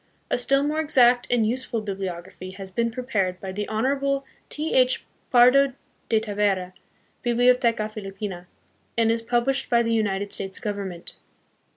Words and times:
A 0.31 0.37
still 0.39 0.63
more 0.63 0.79
exact 0.79 1.27
and 1.29 1.45
useful 1.47 1.79
bibliography 1.79 2.49
has 2.53 2.71
been 2.71 2.89
prepared 2.89 3.39
by 3.39 3.51
the 3.51 3.67
Honorable 3.67 4.25
T. 4.49 4.73
H. 4.73 5.05
Pardo 5.29 5.73
de 6.09 6.19
Tavera, 6.19 6.73
Biblioteca 7.21 7.87
Filipino,, 7.87 8.47
and 8.97 9.11
is 9.11 9.21
published 9.21 9.69
by 9.69 9.83
the 9.83 9.93
United 9.93 10.31
States 10.31 10.57
Government. 10.57 11.13